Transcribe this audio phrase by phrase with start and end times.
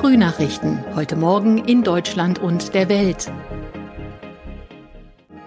[0.00, 0.82] Frühnachrichten.
[0.96, 3.30] Heute Morgen in Deutschland und der Welt.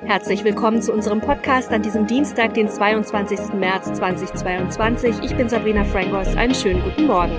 [0.01, 3.55] Herzlich willkommen zu unserem Podcast an diesem Dienstag, den 22.
[3.55, 5.15] März 2022.
[5.23, 6.35] Ich bin Sabrina Frangos.
[6.35, 7.35] Einen schönen guten Morgen.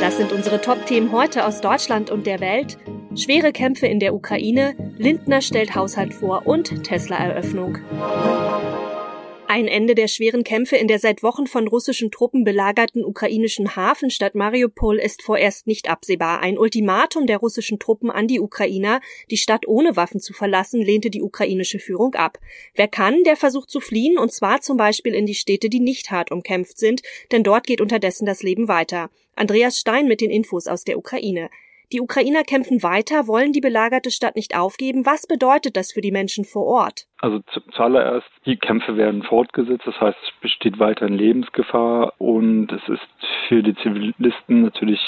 [0.00, 2.76] Das sind unsere Top-Themen heute aus Deutschland und der Welt.
[3.14, 7.78] Schwere Kämpfe in der Ukraine, Lindner stellt Haushalt vor und Tesla-Eröffnung.
[9.52, 14.36] Ein Ende der schweren Kämpfe in der seit Wochen von russischen Truppen belagerten ukrainischen Hafenstadt
[14.36, 16.38] Mariupol ist vorerst nicht absehbar.
[16.38, 21.10] Ein Ultimatum der russischen Truppen an die Ukrainer, die Stadt ohne Waffen zu verlassen, lehnte
[21.10, 22.38] die ukrainische Führung ab.
[22.76, 26.12] Wer kann, der versucht zu fliehen, und zwar zum Beispiel in die Städte, die nicht
[26.12, 29.10] hart umkämpft sind, denn dort geht unterdessen das Leben weiter.
[29.34, 31.50] Andreas Stein mit den Infos aus der Ukraine.
[31.92, 35.06] Die Ukrainer kämpfen weiter, wollen die belagerte Stadt nicht aufgeben.
[35.06, 37.06] Was bedeutet das für die Menschen vor Ort?
[37.18, 37.40] Also
[37.72, 43.08] zuallererst, die Kämpfe werden fortgesetzt, das heißt, es besteht weiterhin Lebensgefahr und es ist
[43.48, 45.00] für die Zivilisten natürlich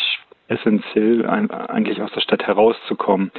[0.49, 3.31] essentiell, eigentlich aus der Stadt herauszukommen.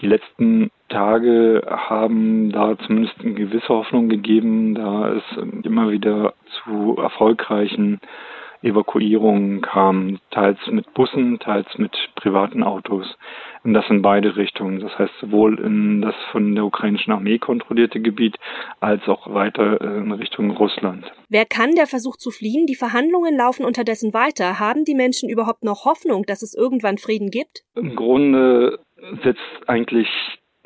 [0.00, 5.22] Die letzten Tage haben da zumindest eine gewisse Hoffnung gegeben, da es
[5.64, 6.32] immer wieder
[6.64, 8.00] zu erfolgreichen
[8.62, 13.06] Evakuierungen kamen, teils mit Bussen, teils mit privaten Autos.
[13.62, 14.80] Und das in beide Richtungen.
[14.80, 18.36] Das heißt sowohl in das von der ukrainischen Armee kontrollierte Gebiet
[18.80, 21.04] als auch weiter äh, in Richtung Russland.
[21.28, 22.66] Wer kann, der versucht zu fliehen?
[22.66, 24.58] Die Verhandlungen laufen unterdessen weiter.
[24.58, 27.62] Haben die Menschen überhaupt noch Hoffnung, dass es irgendwann Frieden gibt?
[27.74, 28.78] Im Grunde
[29.22, 30.08] setzt eigentlich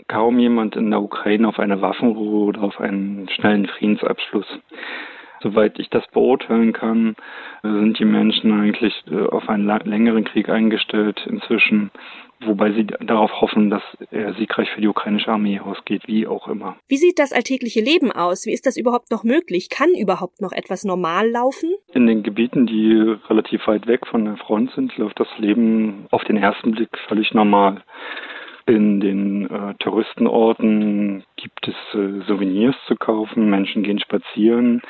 [0.09, 4.47] kaum jemand in der Ukraine auf eine Waffenruhe oder auf einen schnellen Friedensabschluss.
[5.45, 7.17] Soweit ich das beurteilen kann,
[7.63, 11.91] sind die Menschen eigentlich äh, auf einen längeren Krieg eingestellt inzwischen,
[12.41, 16.77] wobei sie darauf hoffen, dass er siegreich für die ukrainische Armee ausgeht, wie auch immer.
[16.89, 18.47] Wie sieht das alltägliche Leben aus?
[18.47, 19.69] Wie ist das überhaupt noch möglich?
[19.69, 21.75] Kann überhaupt noch etwas normal laufen?
[21.93, 26.25] In den Gebieten, die relativ weit weg von der Front sind, läuft das Leben auf
[26.25, 27.83] den ersten Blick völlig normal.
[28.67, 34.81] In den äh, Touristenorten gibt es äh, Souvenirs zu kaufen, Menschen gehen spazieren.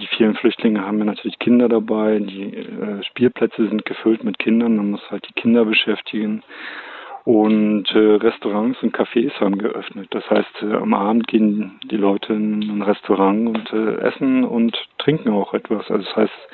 [0.00, 4.76] Die vielen Flüchtlinge haben ja natürlich Kinder dabei, die äh, Spielplätze sind gefüllt mit Kindern,
[4.76, 6.42] man muss halt die Kinder beschäftigen.
[7.24, 10.08] Und äh, Restaurants und Cafés haben geöffnet.
[10.12, 14.74] Das heißt, äh, am Abend gehen die Leute in ein Restaurant und äh, essen und
[14.96, 15.90] trinken auch etwas.
[15.90, 16.48] Also das heißt,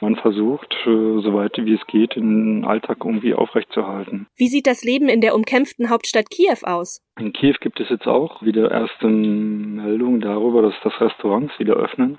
[0.00, 4.28] man versucht, äh, soweit wie es geht, den Alltag irgendwie aufrechtzuerhalten.
[4.36, 7.02] Wie sieht das Leben in der umkämpften Hauptstadt Kiew aus?
[7.18, 12.18] In Kiew gibt es jetzt auch wieder erste Meldungen darüber, dass das Restaurants wieder öffnen,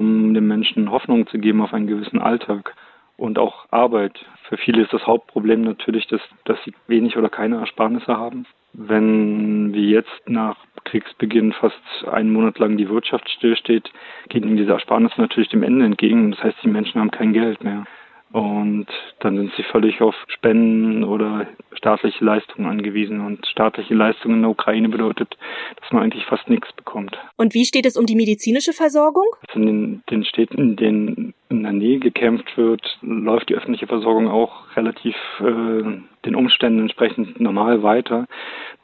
[0.00, 2.74] um den Menschen Hoffnung zu geben auf einen gewissen Alltag
[3.16, 4.24] und auch Arbeit.
[4.48, 8.46] Für viele ist das Hauptproblem natürlich, dass, dass sie wenig oder keine Ersparnisse haben.
[8.72, 11.76] Wenn wie jetzt nach Kriegsbeginn fast
[12.10, 13.90] einen Monat lang die Wirtschaft stillsteht,
[14.28, 16.30] gehen diese Ersparnisse natürlich dem Ende entgegen.
[16.30, 17.84] Das heißt, die Menschen haben kein Geld mehr.
[18.32, 18.86] Und
[19.18, 23.20] dann sind sie völlig auf Spenden oder staatliche Leistungen angewiesen.
[23.20, 25.36] Und staatliche Leistungen in der Ukraine bedeutet,
[25.80, 27.18] dass man eigentlich fast nichts bekommt.
[27.36, 29.26] Und wie steht es um die medizinische Versorgung?
[29.48, 33.88] Also in den, den Städten, in denen in der Nähe gekämpft wird, läuft die öffentliche
[33.88, 38.26] Versorgung auch relativ äh, den Umständen entsprechend normal weiter.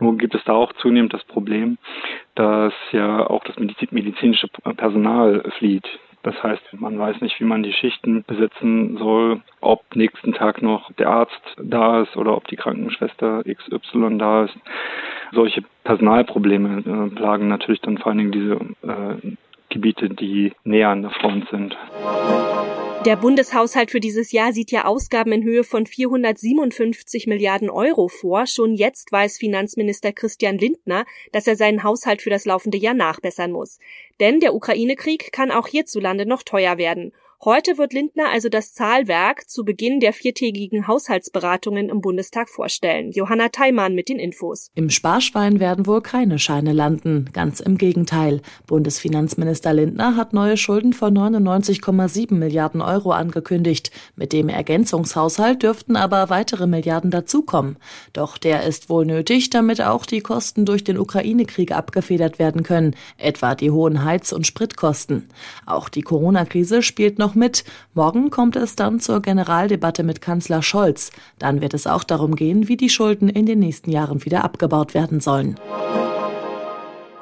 [0.01, 1.79] Nur gibt es da auch zunehmend das Problem,
[2.35, 3.57] dass ja auch das
[3.91, 5.87] medizinische Personal flieht.
[6.27, 10.91] Das heißt, man weiß nicht, wie man die Schichten besetzen soll, ob nächsten Tag noch
[10.95, 14.57] der Arzt da ist oder ob die Krankenschwester XY da ist.
[15.31, 19.37] Solche Personalprobleme äh, plagen natürlich dann vor allen Dingen diese äh,
[19.69, 21.77] Gebiete, die näher an der Front sind.
[23.07, 28.49] Der Bundeshaushalt für dieses Jahr sieht ja Ausgaben in Höhe von 457 Milliarden Euro vor.
[28.49, 33.53] Schon jetzt weiß Finanzminister Christian Lindner, dass er seinen Haushalt für das laufende Jahr nachbessern
[33.53, 33.79] muss.
[34.19, 37.13] Denn der Ukraine-Krieg kann auch hierzulande noch teuer werden.
[37.45, 43.13] Heute wird Lindner also das Zahlwerk zu Beginn der viertägigen Haushaltsberatungen im Bundestag vorstellen.
[43.13, 44.71] Johanna Theimann mit den Infos.
[44.75, 47.29] Im Sparschwein werden wohl keine Scheine landen.
[47.35, 48.41] Ganz im Gegenteil.
[48.67, 53.91] Bundesfinanzminister Lindner hat neue Schulden von 99,7 Milliarden Euro angekündigt.
[54.17, 57.77] Mit dem Ergänzungshaushalt dürften aber weitere Milliarden dazukommen.
[58.15, 62.97] Doch der ist wohl nötig, damit auch die Kosten durch den Ukraine-Krieg abgefedert werden können,
[63.19, 65.29] etwa die hohen Heiz- und Spritkosten.
[65.67, 67.65] Auch die Corona-Krise spielt noch noch mit.
[67.95, 71.11] Morgen kommt es dann zur Generaldebatte mit Kanzler Scholz.
[71.41, 74.95] Dann wird es auch darum gehen, wie die Schulden in den nächsten Jahren wieder abgebaut
[74.95, 75.57] werden sollen.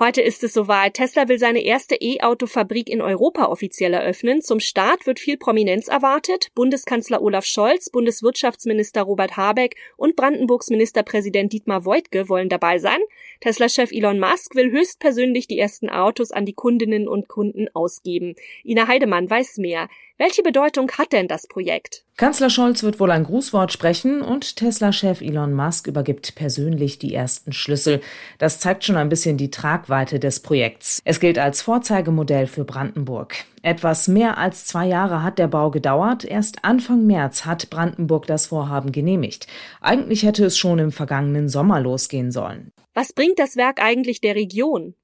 [0.00, 0.94] Heute ist es soweit.
[0.94, 4.43] Tesla will seine erste E-Auto-Fabrik in Europa offiziell eröffnen.
[4.43, 6.49] Zum Start wird viel Prominenz erwartet.
[6.56, 12.99] Bundeskanzler Olaf Scholz, Bundeswirtschaftsminister Robert Habeck und Brandenburgs Ministerpräsident Dietmar Woidke wollen dabei sein.
[13.41, 18.35] Tesla-Chef Elon Musk will höchstpersönlich die ersten Autos an die Kundinnen und Kunden ausgeben.
[18.64, 19.88] Ina Heidemann weiß mehr.
[20.19, 22.04] Welche Bedeutung hat denn das Projekt?
[22.16, 27.52] Kanzler Scholz wird wohl ein Grußwort sprechen und Tesla-Chef Elon Musk übergibt persönlich die ersten
[27.52, 28.00] Schlüssel.
[28.38, 31.02] Das zeigt schon ein bisschen die Tragweite des Projekts.
[31.05, 33.34] Es gilt als Vorzeigemodell für Brandenburg.
[33.62, 36.25] Etwas mehr als zwei Jahre hat der Bau gedauert.
[36.25, 39.49] Erst Anfang März hat Brandenburg das Vorhaben genehmigt.
[39.81, 42.70] Eigentlich hätte es schon im vergangenen Sommer losgehen sollen.
[42.94, 44.94] Was bringt das Werk eigentlich der Region?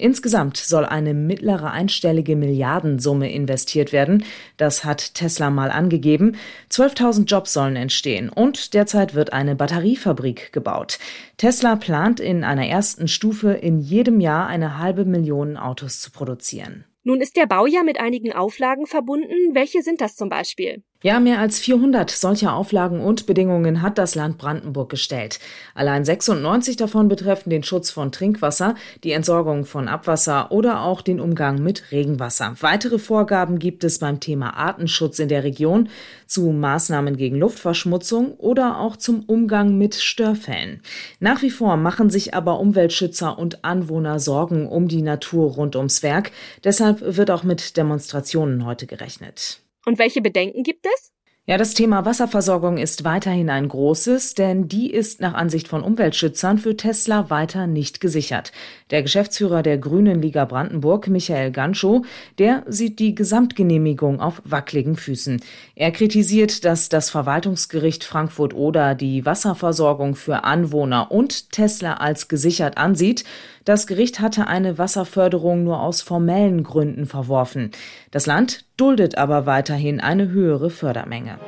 [0.00, 4.24] Insgesamt soll eine mittlere einstellige Milliardensumme investiert werden.
[4.56, 6.36] Das hat Tesla mal angegeben.
[6.70, 10.98] 12.000 Jobs sollen entstehen und derzeit wird eine Batteriefabrik gebaut.
[11.36, 16.84] Tesla plant in einer ersten Stufe in jedem Jahr eine halbe Million Autos zu produzieren.
[17.02, 19.54] Nun ist der Bau ja mit einigen Auflagen verbunden.
[19.54, 20.82] Welche sind das zum Beispiel?
[21.02, 25.40] Ja, mehr als 400 solcher Auflagen und Bedingungen hat das Land Brandenburg gestellt.
[25.74, 31.18] Allein 96 davon betreffen den Schutz von Trinkwasser, die Entsorgung von Abwasser oder auch den
[31.18, 32.54] Umgang mit Regenwasser.
[32.60, 35.88] Weitere Vorgaben gibt es beim Thema Artenschutz in der Region,
[36.26, 40.82] zu Maßnahmen gegen Luftverschmutzung oder auch zum Umgang mit Störfällen.
[41.18, 46.02] Nach wie vor machen sich aber Umweltschützer und Anwohner Sorgen um die Natur rund ums
[46.02, 46.30] Werk.
[46.62, 49.62] Deshalb wird auch mit Demonstrationen heute gerechnet.
[49.86, 51.12] Und welche Bedenken gibt es?
[51.46, 56.58] Ja, das Thema Wasserversorgung ist weiterhin ein großes, denn die ist nach Ansicht von Umweltschützern
[56.58, 58.52] für Tesla weiter nicht gesichert.
[58.90, 62.06] Der Geschäftsführer der Grünen Liga Brandenburg, Michael Ganschow,
[62.38, 65.42] der sieht die Gesamtgenehmigung auf wackeligen Füßen.
[65.74, 73.24] Er kritisiert, dass das Verwaltungsgericht Frankfurt-Oder die Wasserversorgung für Anwohner und Tesla als gesichert ansieht.
[73.64, 77.70] Das Gericht hatte eine Wasserförderung nur aus formellen Gründen verworfen.
[78.10, 81.38] Das Land duldet aber weiterhin eine höhere Fördermenge.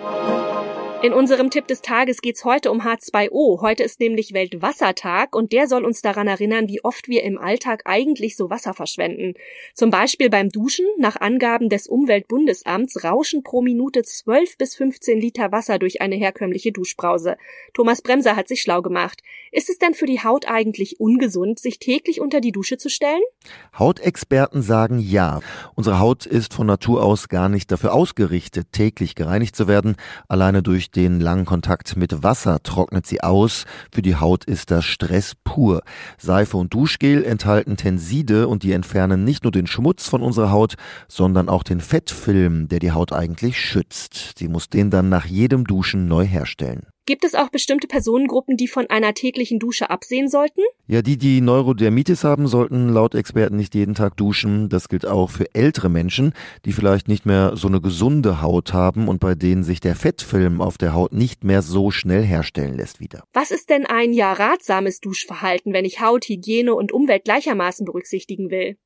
[1.03, 3.61] In unserem Tipp des Tages geht's heute um H2O.
[3.61, 7.83] Heute ist nämlich Weltwassertag und der soll uns daran erinnern, wie oft wir im Alltag
[7.87, 9.35] eigentlich so Wasser verschwenden.
[9.75, 10.87] Zum Beispiel beim Duschen.
[10.99, 16.71] Nach Angaben des Umweltbundesamts rauschen pro Minute 12 bis 15 Liter Wasser durch eine herkömmliche
[16.71, 17.37] Duschbrause.
[17.75, 19.23] Thomas Bremser hat sich schlau gemacht.
[19.51, 23.23] Ist es denn für die Haut eigentlich ungesund, sich täglich unter die Dusche zu stellen?
[23.77, 25.41] Hautexperten sagen ja.
[25.75, 29.97] Unsere Haut ist von Natur aus gar nicht dafür ausgerichtet, täglich gereinigt zu werden.
[30.29, 33.65] Alleine durch den langen Kontakt mit Wasser trocknet sie aus.
[33.93, 35.83] Für die Haut ist das Stress pur.
[36.19, 40.75] Seife und Duschgel enthalten Tenside und die entfernen nicht nur den Schmutz von unserer Haut,
[41.09, 44.35] sondern auch den Fettfilm, der die Haut eigentlich schützt.
[44.39, 46.92] Sie muss den dann nach jedem Duschen neu herstellen.
[47.05, 50.61] Gibt es auch bestimmte Personengruppen, die von einer täglichen Dusche absehen sollten?
[50.87, 54.69] Ja, die, die Neurodermitis haben, sollten laut Experten nicht jeden Tag duschen.
[54.69, 56.33] Das gilt auch für ältere Menschen,
[56.65, 60.61] die vielleicht nicht mehr so eine gesunde Haut haben und bei denen sich der Fettfilm
[60.61, 63.25] auf der Haut nicht mehr so schnell herstellen lässt wieder.
[63.33, 68.51] Was ist denn ein ja ratsames Duschverhalten, wenn ich Haut, Hygiene und Umwelt gleichermaßen berücksichtigen
[68.51, 68.77] will?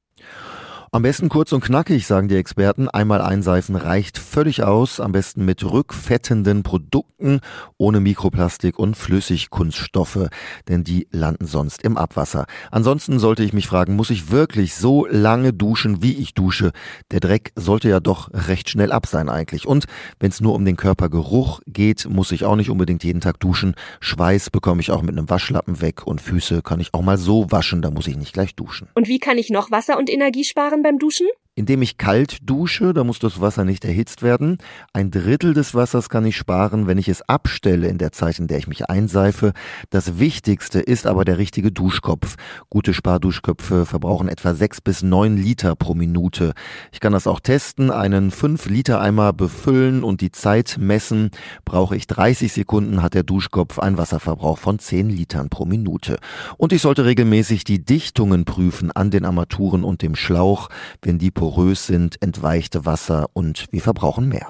[0.92, 2.88] Am besten kurz und knackig, sagen die Experten.
[2.88, 5.00] Einmal einseifen reicht völlig aus.
[5.00, 7.40] Am besten mit rückfettenden Produkten
[7.76, 10.28] ohne Mikroplastik und Flüssigkunststoffe,
[10.68, 12.46] denn die landen sonst im Abwasser.
[12.70, 16.70] Ansonsten sollte ich mich fragen, muss ich wirklich so lange duschen, wie ich dusche?
[17.10, 19.66] Der Dreck sollte ja doch recht schnell ab sein eigentlich.
[19.66, 19.86] Und
[20.20, 23.74] wenn es nur um den Körpergeruch geht, muss ich auch nicht unbedingt jeden Tag duschen.
[23.98, 27.50] Schweiß bekomme ich auch mit einem Waschlappen weg und Füße kann ich auch mal so
[27.50, 28.88] waschen, da muss ich nicht gleich duschen.
[28.94, 30.75] Und wie kann ich noch Wasser und Energie sparen?
[30.82, 31.28] Beim Duschen?
[31.58, 34.58] Indem ich kalt dusche, da muss das Wasser nicht erhitzt werden.
[34.93, 38.46] Ein Drittel des Wassers kann ich sparen, wenn ich es abstelle in der Zeit, in
[38.46, 39.55] der ich mich einseife.
[39.89, 42.36] Das Wichtigste ist aber der richtige Duschkopf.
[42.69, 46.53] Gute Sparduschköpfe verbrauchen etwa sechs bis neun Liter pro Minute.
[46.93, 51.31] Ich kann das auch testen, einen fünf Liter Eimer befüllen und die Zeit messen.
[51.65, 56.19] Brauche ich 30 Sekunden, hat der Duschkopf einen Wasserverbrauch von zehn Litern pro Minute.
[56.58, 60.69] Und ich sollte regelmäßig die Dichtungen prüfen an den Armaturen und dem Schlauch.
[61.01, 64.48] Wenn die porös sind, entweichte Wasser und wir verbrauchen mehr.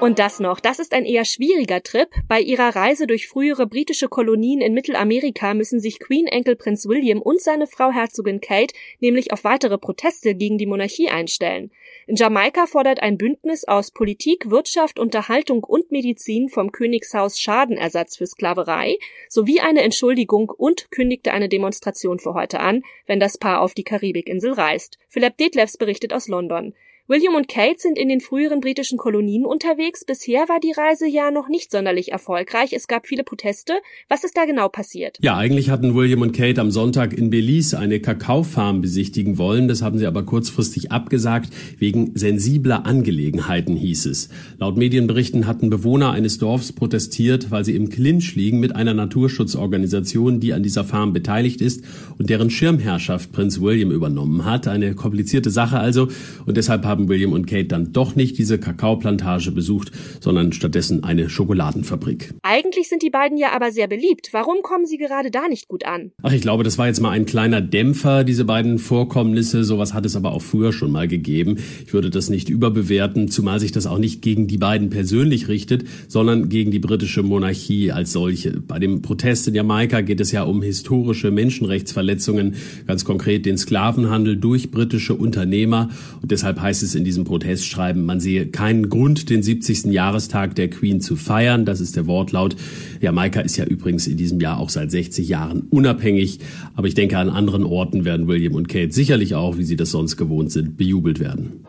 [0.00, 2.08] Und das noch, das ist ein eher schwieriger Trip.
[2.26, 7.20] Bei ihrer Reise durch frühere britische Kolonien in Mittelamerika müssen sich Queen Enkel Prinz William
[7.20, 11.70] und seine Frau Herzogin Kate nämlich auf weitere Proteste gegen die Monarchie einstellen.
[12.06, 18.26] In Jamaika fordert ein Bündnis aus Politik, Wirtschaft, Unterhaltung und Medizin vom Königshaus Schadenersatz für
[18.26, 18.96] Sklaverei
[19.28, 23.84] sowie eine Entschuldigung und kündigte eine Demonstration für heute an, wenn das Paar auf die
[23.84, 24.98] Karibikinsel reist.
[25.08, 26.72] Philipp Detlefs berichtet aus London.
[27.10, 30.04] William und Kate sind in den früheren britischen Kolonien unterwegs.
[30.04, 32.72] Bisher war die Reise ja noch nicht sonderlich erfolgreich.
[32.72, 33.72] Es gab viele Proteste.
[34.08, 35.18] Was ist da genau passiert?
[35.20, 39.66] Ja, eigentlich hatten William und Kate am Sonntag in Belize eine Kakaofarm besichtigen wollen.
[39.66, 41.48] Das haben sie aber kurzfristig abgesagt.
[41.78, 44.28] Wegen sensibler Angelegenheiten hieß es.
[44.58, 50.38] Laut Medienberichten hatten Bewohner eines Dorfs protestiert, weil sie im Clinch liegen mit einer Naturschutzorganisation,
[50.38, 51.82] die an dieser Farm beteiligt ist
[52.18, 54.68] und deren Schirmherrschaft Prinz William übernommen hat.
[54.68, 56.06] Eine komplizierte Sache also.
[56.46, 61.02] Und deshalb haben haben William und Kate dann doch nicht diese Kakaoplantage besucht, sondern stattdessen
[61.02, 62.34] eine Schokoladenfabrik.
[62.42, 64.28] Eigentlich sind die beiden ja aber sehr beliebt.
[64.32, 66.12] Warum kommen sie gerade da nicht gut an?
[66.22, 69.64] Ach, ich glaube, das war jetzt mal ein kleiner Dämpfer, diese beiden Vorkommnisse.
[69.64, 71.56] Sowas hat es aber auch früher schon mal gegeben.
[71.86, 75.84] Ich würde das nicht überbewerten, zumal sich das auch nicht gegen die beiden persönlich richtet,
[76.08, 78.60] sondern gegen die britische Monarchie als solche.
[78.60, 84.36] Bei dem Protest in Jamaika geht es ja um historische Menschenrechtsverletzungen, ganz konkret den Sklavenhandel
[84.36, 85.88] durch britische Unternehmer.
[86.20, 89.86] Und deshalb heißt es in diesem Protestschreiben, man sehe keinen Grund, den 70.
[89.86, 91.64] Jahrestag der Queen zu feiern.
[91.64, 92.56] Das ist der Wortlaut.
[93.00, 96.40] Jamaika ist ja übrigens in diesem Jahr auch seit 60 Jahren unabhängig.
[96.74, 99.90] Aber ich denke, an anderen Orten werden William und Kate sicherlich auch, wie sie das
[99.90, 101.64] sonst gewohnt sind, bejubelt werden.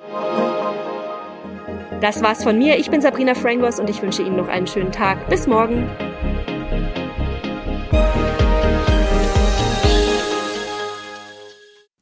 [2.02, 2.80] Das war's von mir.
[2.80, 5.30] Ich bin Sabrina Frangos und ich wünsche Ihnen noch einen schönen Tag.
[5.30, 5.88] Bis morgen.